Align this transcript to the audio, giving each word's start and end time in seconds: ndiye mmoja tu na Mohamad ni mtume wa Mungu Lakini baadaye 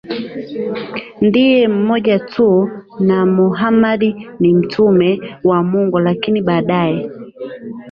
ndiye 1.27 1.61
mmoja 1.77 2.15
tu 2.19 2.69
na 2.99 3.25
Mohamad 3.25 4.01
ni 4.39 4.53
mtume 4.53 5.37
wa 5.43 5.63
Mungu 5.63 5.99
Lakini 5.99 6.41
baadaye 6.41 7.09